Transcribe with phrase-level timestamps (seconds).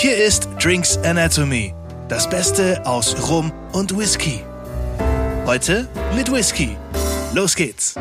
[0.00, 1.74] Hier ist Drinks Anatomy,
[2.08, 4.44] das Beste aus Rum und Whisky.
[5.44, 6.76] Heute mit Whisky.
[7.34, 7.96] Los geht's.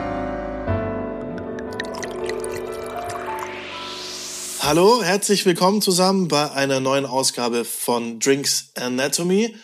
[4.59, 9.55] Hallo, herzlich willkommen zusammen bei einer neuen Ausgabe von Drinks Anatomy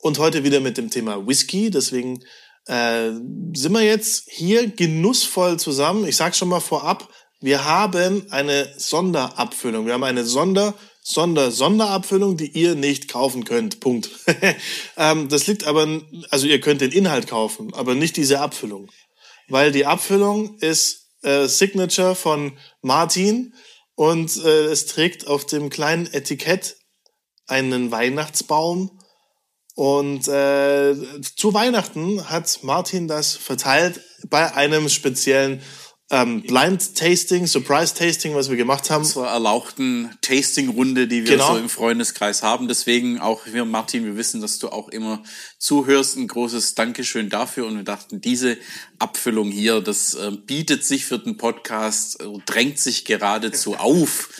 [0.00, 1.70] und heute wieder mit dem Thema Whisky.
[1.70, 2.18] Deswegen
[2.66, 3.12] äh,
[3.54, 6.04] sind wir jetzt hier genussvoll zusammen.
[6.04, 7.08] Ich sage schon mal vorab,
[7.40, 9.86] wir haben eine Sonderabfüllung.
[9.86, 10.74] Wir haben eine Sonder,
[11.08, 13.78] Sonder, Sonderabfüllung, die ihr nicht kaufen könnt.
[13.78, 14.10] Punkt.
[14.96, 18.90] ähm, das liegt aber, also ihr könnt den Inhalt kaufen, aber nicht diese Abfüllung.
[19.46, 23.54] Weil die Abfüllung ist äh, Signature von Martin
[23.94, 26.76] und äh, es trägt auf dem kleinen Etikett
[27.46, 28.98] einen Weihnachtsbaum.
[29.76, 30.96] Und äh,
[31.36, 35.62] zu Weihnachten hat Martin das verteilt bei einem speziellen
[36.08, 39.04] ähm, Blind Tasting, Surprise Tasting, was wir gemacht haben.
[39.04, 41.54] Zur erlauchten Tasting-Runde, die wir genau.
[41.54, 42.68] so im Freundeskreis haben.
[42.68, 45.22] Deswegen auch wir, Martin, wir wissen, dass du auch immer
[45.58, 46.16] zuhörst.
[46.16, 47.66] Ein großes Dankeschön dafür.
[47.66, 48.56] Und wir dachten, diese
[49.00, 54.30] Abfüllung hier, das äh, bietet sich für den Podcast, äh, drängt sich geradezu auf,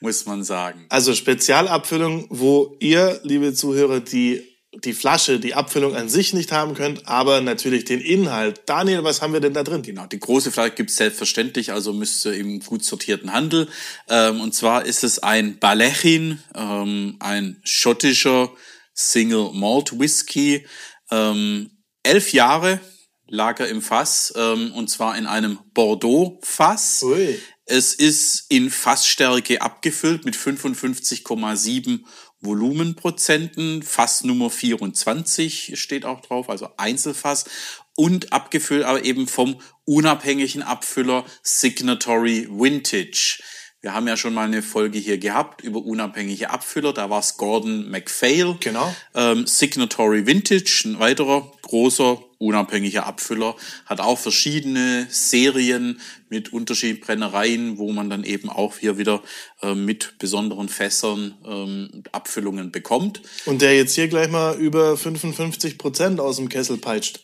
[0.00, 0.86] muss man sagen.
[0.88, 6.74] Also Spezialabfüllung, wo ihr, liebe Zuhörer, die die Flasche, die Abfüllung an sich nicht haben
[6.74, 8.62] könnt, aber natürlich den Inhalt.
[8.66, 9.82] Daniel, was haben wir denn da drin?
[9.82, 13.68] Genau, die große Flasche gibt's selbstverständlich, also müsste im gut sortierten Handel.
[14.08, 18.50] Ähm, und zwar ist es ein Balechin, ähm, ein schottischer
[18.94, 20.66] Single Malt Whisky.
[21.10, 21.70] Ähm,
[22.02, 22.80] elf Jahre
[23.26, 27.04] lag er im Fass, ähm, und zwar in einem Bordeaux-Fass.
[27.66, 32.00] Es ist in Fassstärke abgefüllt mit 55,7
[32.42, 37.44] Volumenprozenten, Fass Nummer 24 steht auch drauf, also Einzelfass
[37.94, 43.42] und abgefüllt aber eben vom unabhängigen Abfüller Signatory Vintage.
[43.80, 46.92] Wir haben ja schon mal eine Folge hier gehabt über unabhängige Abfüller.
[46.92, 48.56] Da war es Gordon MacPhail.
[48.60, 48.94] Genau.
[49.14, 53.56] Ähm, Signatory Vintage, ein weiterer großer unabhängiger Abfüller,
[53.86, 59.22] hat auch verschiedene Serien mit unterschiedlichen Brennereien, wo man dann eben auch hier wieder
[59.62, 63.22] äh, mit besonderen Fässern ähm, Abfüllungen bekommt.
[63.46, 67.20] Und der jetzt hier gleich mal über 55 Prozent aus dem Kessel peitscht.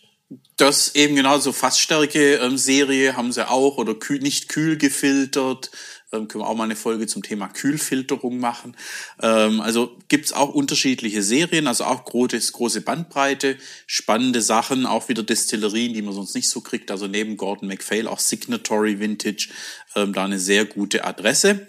[0.56, 5.70] Das eben genau so Fassstärke-Serie ähm, haben sie auch oder kühl, nicht kühl gefiltert
[6.12, 8.76] ähm, können wir auch mal eine Folge zum Thema Kühlfilterung machen.
[9.20, 15.22] Ähm, also gibt's auch unterschiedliche Serien, also auch große, große Bandbreite, spannende Sachen, auch wieder
[15.22, 16.90] Destillerien, die man sonst nicht so kriegt.
[16.90, 19.48] Also neben Gordon MacPhail auch Signatory Vintage,
[19.94, 21.66] ähm, da eine sehr gute Adresse.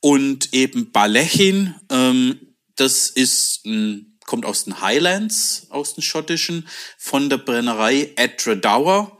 [0.00, 6.68] Und eben Balechin, ähm, das ist ein kommt aus den Highlands, aus den schottischen,
[6.98, 9.18] von der Brennerei Edradour.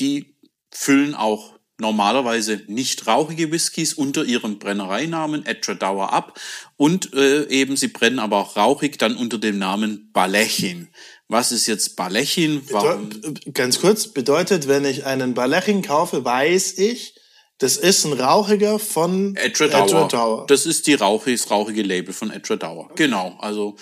[0.00, 0.34] Die
[0.70, 6.38] füllen auch normalerweise nicht rauchige Whiskys unter ihrem Brennereinamen Edradour ab
[6.76, 10.88] und äh, eben sie brennen aber auch rauchig dann unter dem Namen Balechin.
[11.28, 12.62] Was ist jetzt Balechin?
[12.70, 13.10] Warum?
[13.52, 17.14] Ganz kurz, bedeutet, wenn ich einen Balechin kaufe, weiß ich,
[17.58, 20.44] das ist ein rauchiger von Edradour.
[20.46, 22.90] Das ist die rauchige, das rauchige Label von Edradour.
[22.94, 23.76] Genau, also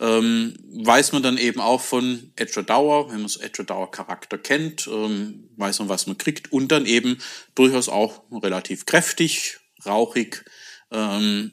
[0.00, 5.50] ähm, weiß man dann eben auch von Edradour, wenn man so Edradour Charakter kennt, ähm,
[5.56, 7.18] weiß man, was man kriegt und dann eben
[7.54, 10.44] durchaus auch relativ kräftig, rauchig,
[10.90, 11.52] ähm,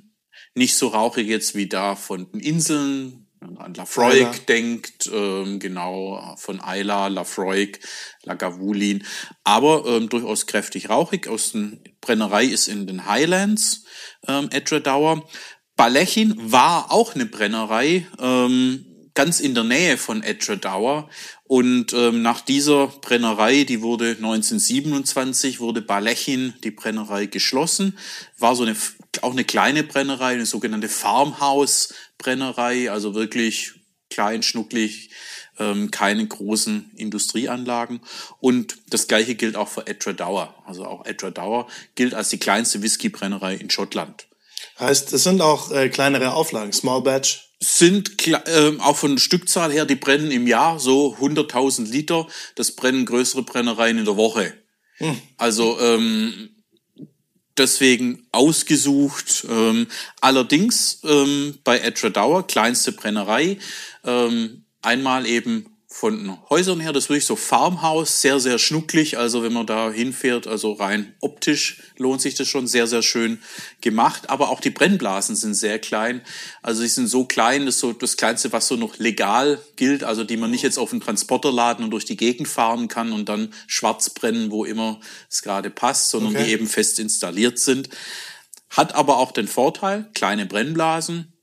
[0.56, 5.60] nicht so rauchig jetzt wie da von den Inseln, wenn man an Lafroig denkt, ähm,
[5.60, 7.80] genau, von Ayla, Lafroig,
[8.24, 9.06] Lagavulin,
[9.44, 11.28] aber ähm, durchaus kräftig rauchig.
[11.28, 13.84] Aus der Brennerei ist in den Highlands
[14.28, 15.28] ähm, Edradour.
[15.78, 18.84] Balechin war auch eine Brennerei, ähm,
[19.14, 21.08] ganz in der Nähe von Edradour.
[21.44, 27.96] Und ähm, nach dieser Brennerei, die wurde 1927, wurde Balechin, die Brennerei, geschlossen.
[28.40, 28.76] War so eine,
[29.22, 33.74] auch eine kleine Brennerei, eine sogenannte Farmhouse-Brennerei, also wirklich
[34.10, 35.12] klein, schnucklig,
[35.60, 38.02] ähm, keine großen Industrieanlagen.
[38.40, 40.56] Und das gleiche gilt auch für Edradour.
[40.66, 44.28] Also auch Edradour gilt als die kleinste Whiskybrennerei in Schottland.
[44.80, 47.50] Heißt, es sind auch äh, kleinere Auflagen, Small Batch?
[47.60, 52.28] Sind äh, auch von Stückzahl her, die brennen im Jahr so 100.000 Liter.
[52.56, 54.54] Das brennen größere Brennereien in der Woche.
[54.98, 55.20] Hm.
[55.38, 56.50] Also ähm,
[57.58, 59.46] deswegen ausgesucht.
[59.50, 59.88] Ähm,
[60.22, 63.58] allerdings ähm, bei Edradour, kleinste Brennerei,
[64.04, 69.18] ähm, einmal eben von den Häusern her, das ist wirklich so Farmhaus, sehr, sehr schnucklig.
[69.18, 73.42] Also wenn man da hinfährt, also rein optisch lohnt sich das schon sehr, sehr schön
[73.82, 74.30] gemacht.
[74.30, 76.22] Aber auch die Brennblasen sind sehr klein.
[76.62, 80.04] Also sie sind so klein, das ist so das Kleinste, was so noch legal gilt.
[80.04, 83.12] Also die man nicht jetzt auf den Transporter laden und durch die Gegend fahren kann
[83.12, 85.00] und dann schwarz brennen, wo immer
[85.32, 86.46] es gerade passt, sondern okay.
[86.46, 87.90] die eben fest installiert sind.
[88.70, 91.34] Hat aber auch den Vorteil, kleine Brennblasen,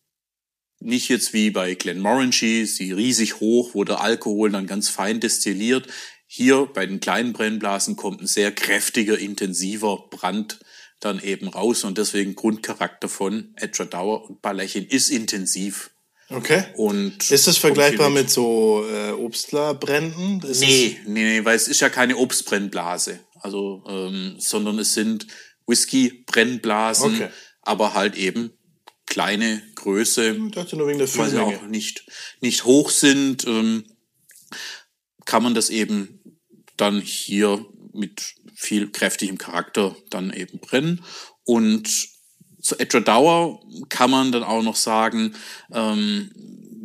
[0.84, 5.86] nicht jetzt wie bei Glenmorangie, sie riesig hoch, wo der Alkohol dann ganz fein destilliert.
[6.26, 10.60] Hier bei den kleinen Brennblasen kommt ein sehr kräftiger, intensiver Brand
[11.00, 15.90] dann eben raus und deswegen Grundcharakter von Edger Dauer und Ballärchen ist intensiv.
[16.31, 16.64] Okay.
[16.76, 20.40] Und ist das vergleichbar mit so äh, Obstlerbränden?
[20.42, 23.20] Ist nee, nee, nee, weil es ist ja keine Obstbrennblase.
[23.40, 25.26] Also, ähm, sondern es sind
[25.66, 27.28] Whisky-Brennblasen, Okay.
[27.60, 28.52] aber halt eben
[29.06, 32.06] kleine Größe, Ich dachte nur wegen der weil sie auch nicht,
[32.40, 33.84] nicht hoch sind, ähm,
[35.26, 36.38] kann man das eben
[36.78, 41.04] dann hier mit viel kräftigem Charakter dann eben brennen.
[41.44, 42.08] Und
[42.62, 43.60] zu Edger Dauer
[43.90, 45.34] kann man dann auch noch sagen,
[45.70, 46.30] ähm,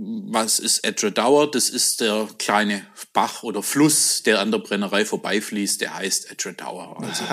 [0.01, 1.51] was ist Edger Dauer?
[1.51, 6.53] Das ist der kleine Bach oder Fluss, der an der Brennerei vorbeifließt, der heißt Edger
[6.53, 7.01] Dauer.
[7.01, 7.23] Also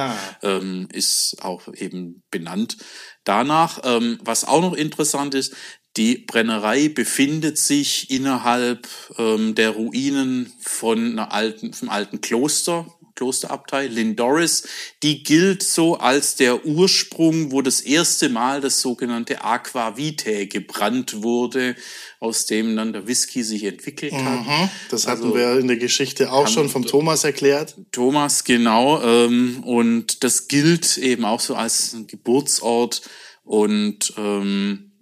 [0.42, 2.76] ähm, ist auch eben benannt
[3.24, 3.80] danach.
[3.84, 5.54] Ähm, was auch noch interessant ist,
[5.96, 8.86] die Brennerei befindet sich innerhalb
[9.16, 12.86] ähm, der Ruinen von einer alten, vom alten Kloster,
[13.16, 14.68] Klosterabtei, Lindoris.
[15.02, 21.22] Die gilt so als der Ursprung, wo das erste Mal das sogenannte Aqua Vitae gebrannt
[21.22, 21.74] wurde,
[22.20, 24.46] aus dem dann der Whisky sich entwickelt hat.
[24.46, 24.70] Mhm.
[24.90, 27.74] Das hatten Also, wir in der Geschichte auch schon vom Thomas erklärt.
[27.90, 29.02] Thomas, genau.
[29.02, 33.02] Ähm, und das gilt eben auch so als ein Geburtsort
[33.42, 34.92] und ähm,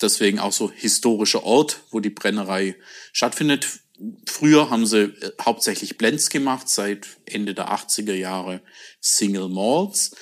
[0.00, 2.76] deswegen auch so historischer Ort, wo die Brennerei
[3.12, 3.81] stattfindet.
[4.26, 8.62] Früher haben sie äh, hauptsächlich Blends gemacht, seit Ende der 80er Jahre
[9.00, 10.16] Single Malts.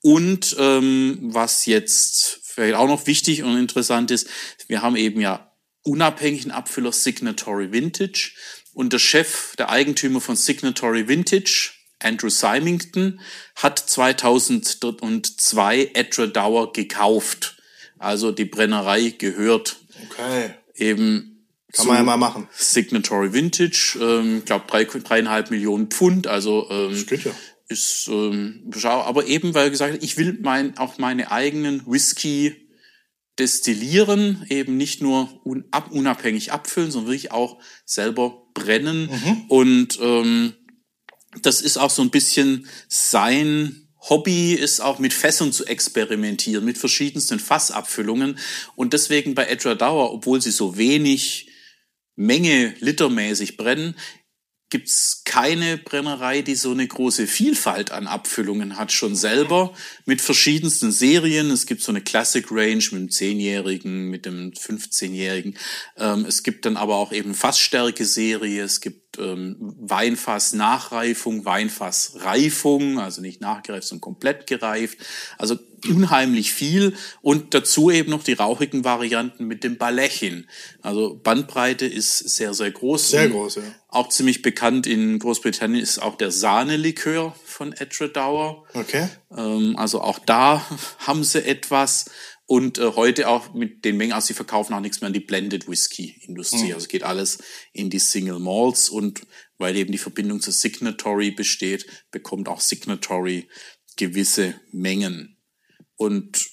[0.00, 4.28] Und ähm, was jetzt vielleicht auch noch wichtig und interessant ist,
[4.68, 5.50] wir haben eben ja
[5.82, 8.32] unabhängigen Abfüller Signatory Vintage
[8.74, 11.70] und der Chef, der Eigentümer von Signatory Vintage,
[12.00, 13.20] Andrew Symington,
[13.56, 17.56] hat 2002 Edra Dower gekauft.
[17.98, 19.76] Also die Brennerei gehört
[20.10, 20.54] Okay.
[20.74, 21.33] eben
[21.74, 22.48] Kann man ja mal machen.
[22.52, 27.32] Signatory Vintage, ähm, ich glaube drei, dreieinhalb Millionen Pfund, also ähm, Das geht ja.
[27.68, 32.64] ist ähm, aber eben weil gesagt ich will mein, auch meine eigenen Whisky
[33.38, 39.08] destillieren, eben nicht nur un, ab, unabhängig abfüllen, sondern wirklich auch selber brennen.
[39.48, 40.52] Und ähm,
[41.42, 46.78] das ist auch so ein bisschen sein Hobby, ist auch mit Fässern zu experimentieren, mit
[46.78, 48.38] verschiedensten Fassabfüllungen.
[48.76, 51.48] Und deswegen bei Edra Dauer, obwohl sie so wenig
[52.16, 53.94] Menge litermäßig brennen,
[54.74, 59.72] gibt's keine Brennerei, die so eine große Vielfalt an Abfüllungen hat, schon selber
[60.04, 61.52] mit verschiedensten Serien.
[61.52, 65.56] Es gibt so eine Classic Range mit dem 10-Jährigen, mit dem 15-Jährigen.
[65.96, 73.40] Ähm, es gibt dann aber auch eben Fassstärke-Serie, es gibt ähm, Weinfass-Nachreifung, Weinfass-Reifung, also nicht
[73.40, 74.98] nachgereift, sondern komplett gereift.
[75.38, 75.56] Also
[75.88, 80.46] unheimlich viel und dazu eben noch die rauchigen Varianten mit dem Balechin.
[80.82, 83.10] Also Bandbreite ist sehr, sehr groß.
[83.10, 83.62] Sehr groß, ja.
[83.88, 88.64] Auch ziemlich bekannt in Großbritannien ist auch der Sahnelikör von Edra Dauer.
[88.74, 89.08] Okay.
[89.36, 90.64] Ähm, also auch da
[90.98, 92.06] haben sie etwas.
[92.46, 95.20] Und äh, heute auch mit den Mengen, also sie verkaufen auch nichts mehr an die
[95.20, 96.74] Blended Whisky Industrie.
[96.74, 97.38] Also geht alles
[97.72, 99.22] in die Single Malts und
[99.56, 103.48] weil eben die Verbindung zur Signatory besteht, bekommt auch Signatory
[103.96, 105.33] gewisse Mengen.
[105.96, 106.46] Und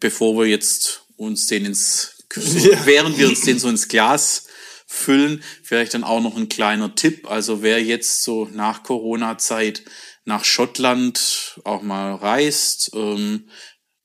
[0.00, 2.84] bevor wir jetzt uns den ins, Ja.
[2.86, 4.46] während wir uns den so ins Glas
[4.86, 7.28] füllen, vielleicht dann auch noch ein kleiner Tipp.
[7.30, 9.82] Also wer jetzt so nach Corona-Zeit
[10.24, 13.48] nach Schottland auch mal reist, ähm,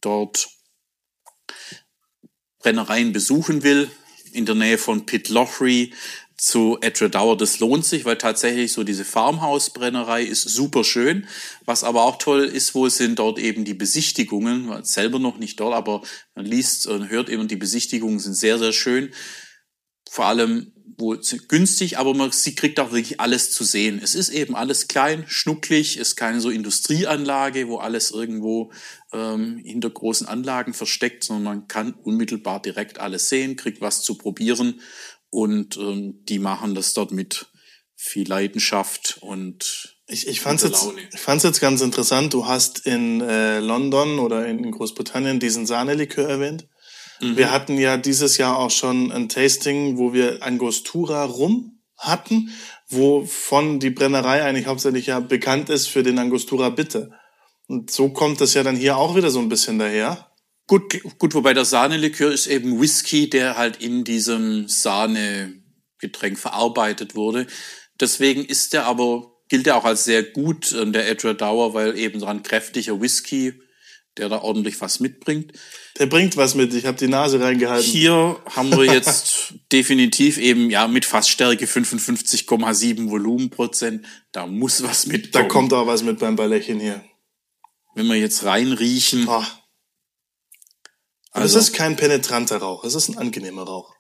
[0.01, 0.49] dort
[2.59, 3.89] Brennereien besuchen will,
[4.31, 5.93] in der Nähe von Pitlochry
[6.41, 11.27] zu Edgedower, das lohnt sich, weil tatsächlich so diese Farmhaus-Brennerei ist super schön.
[11.65, 15.59] Was aber auch toll ist, wo sind dort eben die Besichtigungen, war selber noch nicht
[15.59, 16.01] dort, aber
[16.33, 19.11] man liest und hört eben, die Besichtigungen sind sehr, sehr schön.
[20.09, 21.15] Vor allem wo
[21.47, 23.99] günstig, aber man sie kriegt auch wirklich alles zu sehen.
[24.01, 28.71] Es ist eben alles klein, schnucklig, ist keine so Industrieanlage, wo alles irgendwo
[29.11, 34.15] ähm, hinter großen Anlagen versteckt, sondern man kann unmittelbar direkt alles sehen, kriegt was zu
[34.17, 34.79] probieren
[35.31, 37.47] und ähm, die machen das dort mit
[37.95, 42.33] viel Leidenschaft und Ich, ich fand's Gute jetzt, ich fand's jetzt ganz interessant.
[42.33, 46.67] Du hast in äh, London oder in Großbritannien diesen Sahnelikör erwähnt.
[47.21, 47.37] Mhm.
[47.37, 52.49] Wir hatten ja dieses Jahr auch schon ein Tasting, wo wir Angostura Rum hatten,
[52.89, 57.11] wovon die Brennerei eigentlich hauptsächlich ja bekannt ist für den Angostura Bitte.
[57.67, 60.30] Und so kommt das ja dann hier auch wieder so ein bisschen daher.
[60.67, 67.47] Gut, gut, wobei der Sahnelikör ist eben Whisky, der halt in diesem Sahnegetränk verarbeitet wurde.
[67.99, 71.97] Deswegen ist der aber, gilt er auch als sehr gut, äh, der Edward Dauer, weil
[71.97, 73.53] eben dran kräftiger Whisky,
[74.17, 75.53] der da ordentlich was mitbringt.
[75.99, 76.73] Der bringt was mit.
[76.73, 77.89] Ich habe die Nase reingehalten.
[77.89, 84.05] Hier haben wir jetzt definitiv eben ja mit Fassstärke 55,7 Volumenprozent.
[84.31, 85.35] Da muss was mit.
[85.35, 87.03] Da kommt auch was mit beim Ballerchen hier.
[87.95, 89.27] Wenn wir jetzt reinriechen.
[91.31, 91.41] Ah.
[91.41, 93.93] Also, es ist kein penetranter Rauch, es ist ein angenehmer Rauch.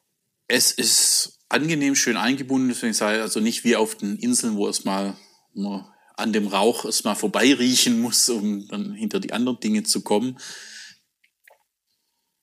[0.47, 4.83] Es ist angenehm schön eingebunden, deswegen ich also nicht wie auf den Inseln, wo es
[4.83, 5.17] mal
[5.53, 5.85] man
[6.15, 10.37] an dem Rauch erstmal vorbeiriechen muss, um dann hinter die anderen Dinge zu kommen.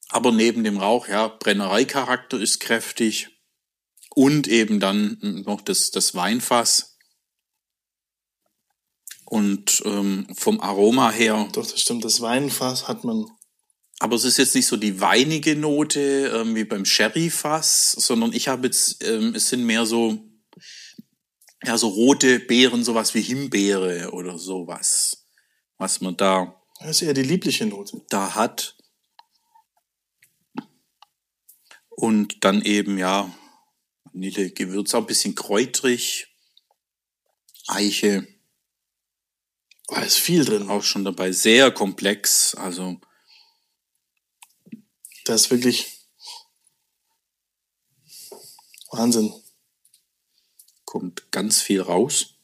[0.08, 3.28] Aber neben dem Rauch, ja, Brennereicharakter ist kräftig
[4.14, 6.96] und eben dann noch das, das Weinfass.
[9.26, 11.46] Und ähm, vom Aroma her.
[11.52, 13.26] Doch, das stimmt, das Weinfass hat man.
[14.00, 18.48] Aber es ist jetzt nicht so die weinige Note ähm, wie beim Sherryfass, sondern ich
[18.48, 20.28] habe jetzt, ähm, es sind mehr so
[21.64, 25.26] ja, so rote Beeren, sowas wie Himbeere oder sowas,
[25.76, 26.62] was man da.
[26.80, 28.00] Das ist eher die liebliche Note.
[28.08, 28.76] Da hat.
[31.90, 33.34] Und dann eben, ja,
[34.04, 36.28] Vanille, Gewürz, auch ein bisschen kräutrig,
[37.66, 38.26] Eiche.
[39.88, 40.68] Da ist viel drin.
[40.68, 43.00] Auch schon dabei, sehr komplex, also.
[45.28, 45.86] Das ist wirklich
[48.90, 49.30] Wahnsinn
[50.86, 52.36] kommt ganz viel raus.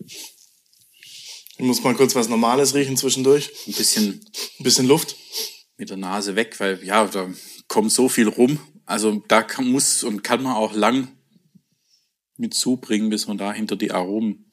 [0.00, 3.52] Ich muss mal kurz was Normales riechen zwischendurch.
[3.68, 4.26] Ein bisschen,
[4.58, 5.14] ein bisschen Luft.
[5.76, 7.32] Mit der Nase weg, weil ja, da
[7.68, 8.58] kommt so viel rum.
[8.86, 11.16] Also da kann, muss und kann man auch lang
[12.36, 14.43] mit zubringen, bis man da hinter die Aromen.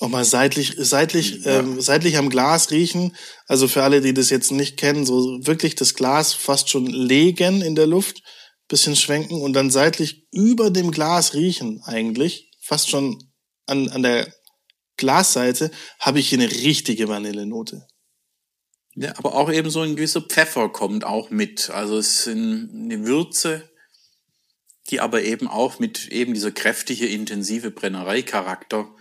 [0.00, 1.60] Auch mal seitlich, seitlich, ja.
[1.60, 3.14] ähm, seitlich am Glas riechen.
[3.46, 7.62] Also für alle, die das jetzt nicht kennen, so wirklich das Glas fast schon legen
[7.62, 8.22] in der Luft
[8.68, 13.22] bisschen schwenken und dann seitlich über dem Glas riechen eigentlich, fast schon
[13.66, 14.32] an, an der
[14.96, 17.86] Glasseite, habe ich hier eine richtige Vanillenote.
[18.94, 21.70] Ja, aber auch eben so ein gewisser Pfeffer kommt auch mit.
[21.70, 23.68] Also es sind eine Würze,
[24.88, 28.93] die aber eben auch mit eben dieser kräftige, intensive Brennereicharakter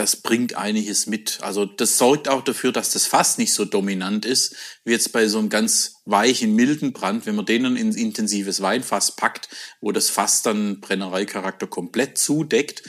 [0.00, 1.40] das bringt einiges mit.
[1.42, 5.28] Also das sorgt auch dafür, dass das Fass nicht so dominant ist, wie jetzt bei
[5.28, 9.50] so einem ganz weichen, milden Brand, wenn man den dann ins intensives Weinfass packt,
[9.82, 12.82] wo das Fass dann Brennereicharakter komplett zudeckt.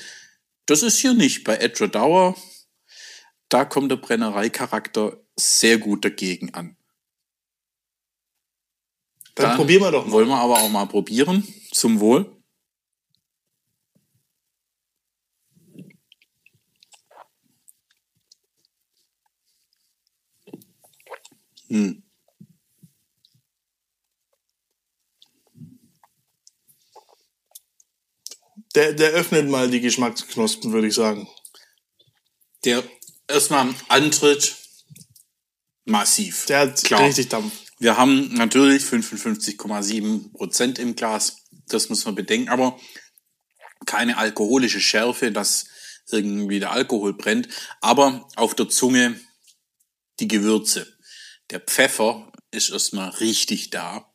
[0.67, 1.43] Das ist hier nicht.
[1.43, 2.37] Bei Edra Dauer,
[3.49, 6.77] da kommt der Brennereicharakter sehr gut dagegen an.
[9.35, 10.13] Dann, dann probieren wir doch mal.
[10.13, 11.45] Wollen wir aber auch mal probieren.
[11.73, 12.40] Zum Wohl.
[21.71, 22.03] Hm.
[28.75, 31.29] Der, der öffnet mal die Geschmacksknospen, würde ich sagen.
[32.65, 32.83] Der
[33.27, 34.57] erstmal Antritt
[35.85, 36.45] massiv.
[36.47, 37.07] Der hat Klar.
[37.07, 37.53] richtig Dampf.
[37.79, 41.37] Wir haben natürlich 55,7 Prozent im Glas.
[41.67, 42.49] Das muss man bedenken.
[42.49, 42.77] Aber
[43.85, 45.67] keine alkoholische Schärfe, dass
[46.11, 47.47] irgendwie der Alkohol brennt.
[47.79, 49.19] Aber auf der Zunge
[50.19, 50.97] die Gewürze.
[51.51, 54.11] Der Pfeffer ist erstmal richtig da.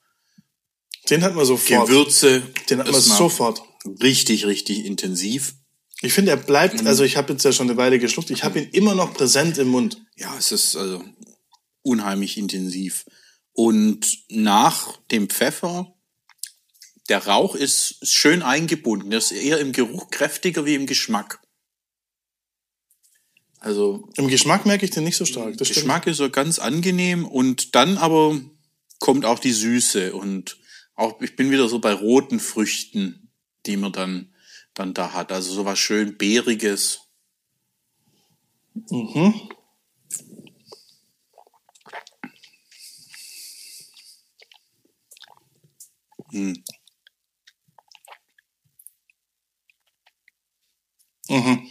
[1.11, 1.89] Den hat man sofort.
[1.89, 2.43] Gewürze.
[2.69, 3.63] Den hat man sofort.
[4.03, 5.55] Richtig, richtig intensiv.
[6.03, 6.87] Ich finde, er bleibt, mhm.
[6.87, 9.57] also ich habe jetzt ja schon eine Weile geschluckt, ich habe ihn immer noch präsent
[9.59, 10.03] im Mund.
[10.17, 11.03] Ja, es ist also
[11.83, 13.07] unheimlich intensiv.
[13.53, 15.95] Und nach dem Pfeffer,
[17.09, 19.11] der Rauch ist schön eingebunden.
[19.11, 21.41] Der ist eher im Geruch kräftiger wie im Geschmack.
[23.61, 25.57] Also im Geschmack merke ich den nicht so stark.
[25.57, 26.13] Das Geschmack stimmt.
[26.13, 28.41] ist so ganz angenehm und dann aber
[29.01, 30.59] kommt auch die Süße und
[30.95, 33.31] auch ich bin wieder so bei roten Früchten,
[33.67, 34.33] die man dann
[34.75, 35.33] dann da hat.
[35.33, 37.01] Also so was schön beeriges.
[38.91, 39.35] Mhm.
[46.31, 46.63] Hm.
[51.29, 51.71] Mhm.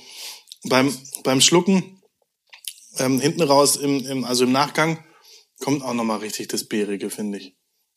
[0.63, 2.01] Beim beim Schlucken
[2.98, 5.03] ähm, hinten raus, im, im, also im Nachgang,
[5.60, 7.55] kommt auch nochmal richtig das Beerige, finde ich.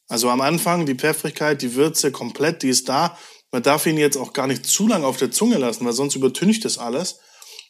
[0.08, 3.16] Also am Anfang die Pfeffrigkeit, die Würze komplett, die ist da.
[3.52, 6.16] Man darf ihn jetzt auch gar nicht zu lang auf der Zunge lassen, weil sonst
[6.16, 7.20] übertüncht das alles.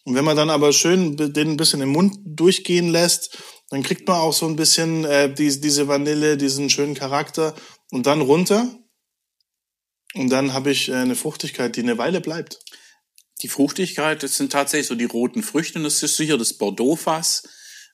[0.04, 3.38] Und wenn man dann aber schön den ein bisschen im Mund durchgehen lässt,
[3.70, 7.54] dann kriegt man auch so ein bisschen äh, die, diese Vanille, diesen schönen Charakter
[7.90, 8.68] und dann runter.
[10.14, 12.60] Und dann habe ich äh, eine Fruchtigkeit, die eine Weile bleibt
[13.40, 17.48] die Fruchtigkeit, das sind tatsächlich so die roten Früchte und das ist sicher das Bordeaux-Fass,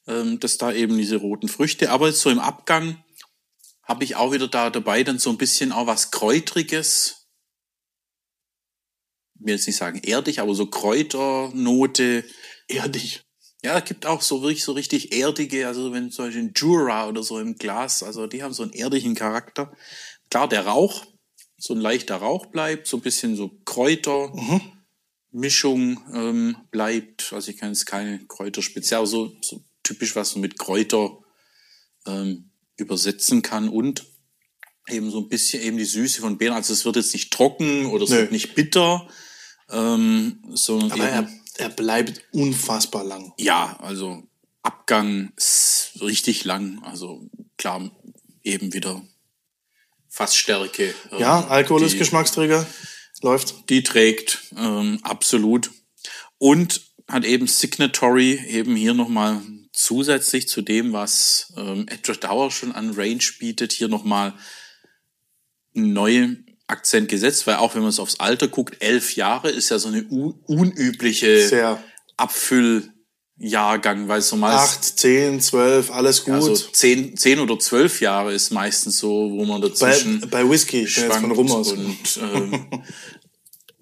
[0.06, 3.04] ähm, dass da eben diese roten Früchte, aber jetzt so im Abgang
[3.82, 7.28] habe ich auch wieder da dabei dann so ein bisschen auch was Kräutriges.
[9.34, 12.24] Ich will jetzt nicht sagen erdig, aber so Kräuternote.
[12.66, 13.22] Erdig.
[13.62, 17.08] Ja, es gibt auch so wirklich so richtig erdige, also wenn zum Beispiel ein Jura
[17.08, 19.74] oder so im Glas, also die haben so einen erdigen Charakter.
[20.30, 21.04] Klar, der Rauch,
[21.58, 24.60] so ein leichter Rauch bleibt, so ein bisschen so Kräuter, mhm.
[25.34, 27.32] Mischung ähm, bleibt.
[27.32, 31.18] Also ich kann jetzt keine Kräuter speziell, so, so typisch, was man mit Kräuter
[32.06, 34.06] ähm, übersetzen kann und
[34.88, 36.54] eben so ein bisschen eben die Süße von Beeren.
[36.54, 38.18] Also es wird jetzt nicht trocken oder es Nö.
[38.18, 39.08] wird nicht bitter,
[39.70, 43.32] ähm, sondern Aber er, er bleibt unfassbar lang.
[43.38, 44.22] Ja, also
[44.62, 46.80] Abgang ist richtig lang.
[46.84, 47.90] Also klar,
[48.44, 49.02] eben wieder
[50.08, 50.94] Fassstärke.
[51.10, 52.64] Ähm, ja, Alkohol ist Geschmacksträger.
[53.24, 53.68] Läuft.
[53.70, 55.70] Die trägt, ähm, absolut.
[56.38, 62.72] Und hat eben Signatory eben hier nochmal zusätzlich zu dem, was ähm, Edward Dauer schon
[62.72, 64.34] an Range bietet, hier nochmal
[65.74, 69.70] einen neuen Akzent gesetzt, weil auch wenn man es aufs Alter guckt, elf Jahre ist
[69.70, 71.82] ja so eine unübliche Sehr.
[72.16, 74.78] Abfülljahrgang, weil so meist...
[74.78, 76.34] Acht, zehn, zwölf, alles gut.
[76.34, 80.20] Also zehn, zehn oder zwölf Jahre ist meistens so, wo man dazwischen...
[80.20, 81.72] Bei, bei Whisky, jetzt von Rum aus.
[81.72, 82.66] Und, ähm,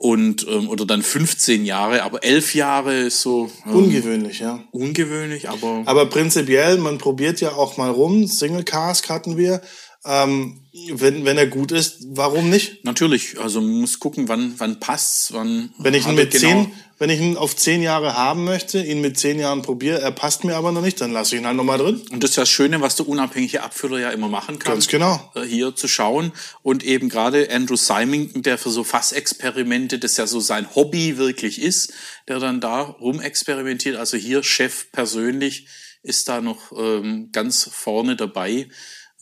[0.02, 4.58] und ähm, oder dann 15 Jahre, aber elf Jahre ist so ähm, ungewöhnlich, ja.
[4.72, 8.26] Ungewöhnlich, aber aber prinzipiell, man probiert ja auch mal rum.
[8.26, 9.60] Single Cask hatten wir.
[10.04, 10.58] Ähm,
[10.90, 12.84] wenn, wenn er gut ist, warum nicht?
[12.84, 15.72] Natürlich, also man muss gucken, wann, wann passt's, wann.
[15.78, 19.00] Wenn ich ihn mit genau zehn, wenn ich ihn auf zehn Jahre haben möchte, ihn
[19.00, 21.56] mit zehn Jahren probiere, er passt mir aber noch nicht, dann lasse ich ihn halt
[21.56, 22.00] nochmal drin.
[22.10, 24.72] Und das ist das Schöne, was der unabhängige Abfüller ja immer machen kann.
[24.72, 25.32] Ganz genau.
[25.36, 26.32] Äh, hier zu schauen.
[26.62, 31.60] Und eben gerade Andrew Symington, der für so Fassexperimente, das ja so sein Hobby wirklich
[31.60, 31.92] ist,
[32.28, 33.96] der dann da rumexperimentiert.
[33.96, 35.66] Also hier Chef persönlich
[36.02, 38.68] ist da noch ähm, ganz vorne dabei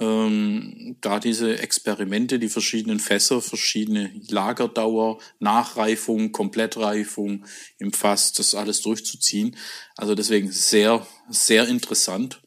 [0.00, 7.44] ähm, da diese Experimente, die verschiedenen Fässer, verschiedene Lagerdauer, Nachreifung, Komplettreifung
[7.78, 9.56] im Fass, das alles durchzuziehen.
[9.96, 12.42] Also deswegen sehr, sehr interessant.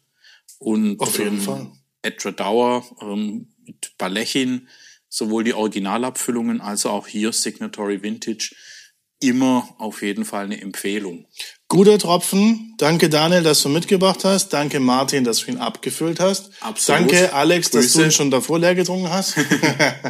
[0.58, 1.72] Und auf jeden ähm, Fall.
[2.02, 4.68] Edra Dauer ähm, mit Balechin,
[5.08, 8.56] sowohl die Originalabfüllungen als auch hier Signatory Vintage
[9.20, 11.26] immer auf jeden Fall eine Empfehlung.
[11.68, 12.76] Guter Tropfen.
[12.78, 14.50] Danke Daniel, dass du mitgebracht hast.
[14.50, 16.52] Danke Martin, dass du ihn abgefüllt hast.
[16.62, 17.02] Absolut.
[17.02, 17.84] Danke Alex, Grüße.
[17.84, 19.36] dass du ihn schon davor leer getrunken hast.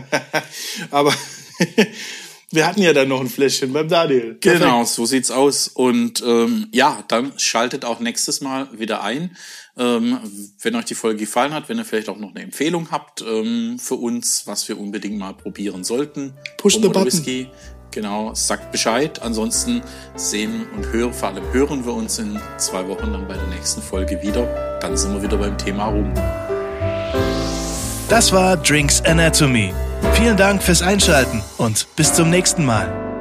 [0.91, 1.13] Aber
[2.51, 4.35] wir hatten ja dann noch ein Fläschchen beim Daniel.
[4.35, 4.61] Perfekt.
[4.61, 5.67] Genau, so sieht's aus.
[5.67, 9.35] Und ähm, ja, dann schaltet auch nächstes Mal wieder ein.
[9.75, 10.19] Ähm,
[10.61, 13.79] wenn euch die Folge gefallen hat, wenn ihr vielleicht auch noch eine Empfehlung habt ähm,
[13.79, 16.33] für uns, was wir unbedingt mal probieren sollten.
[16.57, 17.05] Push the button.
[17.05, 17.49] Whisky,
[17.93, 19.21] Genau, sagt Bescheid.
[19.21, 19.83] Ansonsten
[20.15, 23.83] sehen und hören, vor allem hören wir uns in zwei Wochen dann bei der nächsten
[23.83, 24.79] Folge wieder.
[24.81, 26.11] Dann sind wir wieder beim Thema rum.
[28.09, 29.73] Das war Drinks Anatomy.
[30.13, 33.12] Vielen Dank fürs Einschalten und bis zum nächsten Mal.